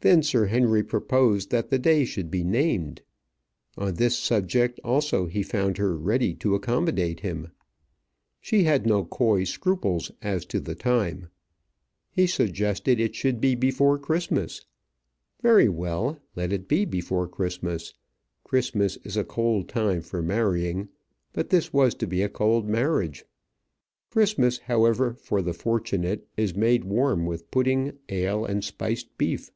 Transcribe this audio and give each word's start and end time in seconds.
Then 0.00 0.22
Sir 0.22 0.46
Henry 0.46 0.84
proposed 0.84 1.50
that 1.50 1.70
the 1.70 1.78
day 1.80 2.04
should 2.04 2.30
be 2.30 2.44
named. 2.44 3.02
On 3.76 3.94
this 3.94 4.16
subject 4.16 4.78
also 4.84 5.26
he 5.26 5.42
found 5.42 5.76
her 5.78 5.96
ready 5.96 6.34
to 6.36 6.54
accommodate 6.54 7.18
him. 7.18 7.50
She 8.40 8.62
had 8.62 8.86
no 8.86 9.04
coy 9.04 9.42
scruples 9.42 10.12
as 10.22 10.46
to 10.46 10.60
the 10.60 10.76
time. 10.76 11.30
He 12.12 12.28
suggested 12.28 12.98
that 13.00 13.04
it 13.06 13.14
should 13.16 13.40
be 13.40 13.56
before 13.56 13.98
Christmas. 13.98 14.64
Very 15.42 15.68
well; 15.68 16.20
let 16.36 16.52
it 16.52 16.68
be 16.68 16.84
before 16.84 17.26
Christmas. 17.26 17.92
Christmas 18.44 18.98
is 19.02 19.16
a 19.16 19.24
cold 19.24 19.68
time 19.68 20.00
for 20.02 20.22
marrying; 20.22 20.90
but 21.32 21.50
this 21.50 21.72
was 21.72 21.92
to 21.96 22.06
be 22.06 22.22
a 22.22 22.28
cold 22.28 22.68
marriage. 22.68 23.24
Christmas, 24.10 24.58
however, 24.58 25.14
for 25.14 25.42
the 25.42 25.52
fortunate 25.52 26.24
is 26.36 26.54
made 26.54 26.84
warm 26.84 27.26
with 27.26 27.50
pudding, 27.50 27.98
ale, 28.08 28.44
and 28.44 28.62
spiced 28.62 29.18
beef. 29.18 29.50